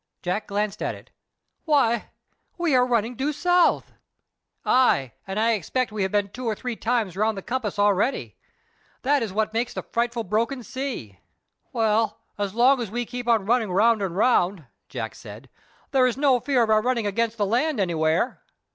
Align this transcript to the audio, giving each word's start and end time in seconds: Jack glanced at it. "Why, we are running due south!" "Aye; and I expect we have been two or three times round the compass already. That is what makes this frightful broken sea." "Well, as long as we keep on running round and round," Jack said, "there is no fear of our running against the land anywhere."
Jack 0.23 0.47
glanced 0.47 0.81
at 0.81 0.95
it. 0.95 1.11
"Why, 1.65 2.09
we 2.57 2.73
are 2.75 2.83
running 2.87 3.13
due 3.15 3.31
south!" 3.31 3.93
"Aye; 4.65 5.11
and 5.27 5.39
I 5.39 5.51
expect 5.51 5.91
we 5.91 6.01
have 6.01 6.11
been 6.11 6.29
two 6.29 6.43
or 6.47 6.55
three 6.55 6.75
times 6.75 7.15
round 7.15 7.37
the 7.37 7.43
compass 7.43 7.77
already. 7.77 8.35
That 9.03 9.21
is 9.21 9.31
what 9.31 9.53
makes 9.53 9.75
this 9.75 9.85
frightful 9.91 10.23
broken 10.23 10.63
sea." 10.63 11.19
"Well, 11.71 12.19
as 12.39 12.55
long 12.55 12.81
as 12.81 12.89
we 12.89 13.05
keep 13.05 13.27
on 13.27 13.45
running 13.45 13.71
round 13.71 14.01
and 14.01 14.17
round," 14.17 14.65
Jack 14.89 15.13
said, 15.13 15.51
"there 15.91 16.07
is 16.07 16.17
no 16.17 16.39
fear 16.39 16.63
of 16.63 16.71
our 16.71 16.81
running 16.81 17.05
against 17.05 17.37
the 17.37 17.45
land 17.45 17.79
anywhere." 17.79 18.41